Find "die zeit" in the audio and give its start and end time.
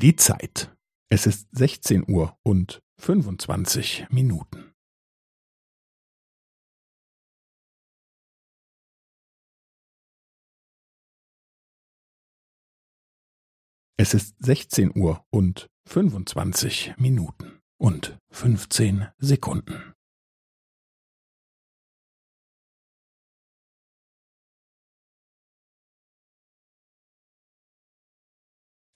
0.00-0.74